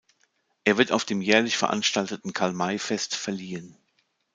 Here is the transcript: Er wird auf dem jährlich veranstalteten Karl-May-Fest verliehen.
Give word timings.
Er 0.63 0.79
wird 0.79 0.91
auf 0.91 1.05
dem 1.05 1.21
jährlich 1.21 1.57
veranstalteten 1.59 2.33
Karl-May-Fest 2.33 3.13
verliehen. 3.13 3.77